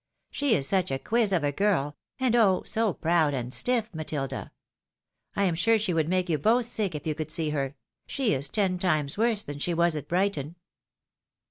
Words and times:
She 0.31 0.55
is 0.55 0.67
such 0.67 0.89
a 0.89 0.97
quiz 0.97 1.31
of 1.31 1.43
a 1.43 1.51
girl! 1.51 1.95
and 2.19 2.35
oh! 2.35 2.63
so 2.65 2.91
proud 2.91 3.35
and 3.35 3.53
stiff, 3.53 3.93
Matilda! 3.93 4.51
I 5.35 5.43
am 5.43 5.53
sure 5.53 5.77
she 5.77 5.93
would 5.93 6.09
make 6.09 6.27
you 6.27 6.39
both 6.39 6.65
sick 6.65 6.95
if 6.95 7.05
you 7.05 7.13
could 7.13 7.29
see 7.29 7.51
her; 7.51 7.75
she 8.07 8.33
is 8.33 8.49
ten 8.49 8.79
times 8.79 9.15
worse 9.15 9.43
than 9.43 9.59
she 9.59 9.75
was 9.75 9.95
at 9.95 10.07
Brighton." 10.07 10.55